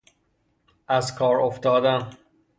[0.87, 2.09] از کار افتادن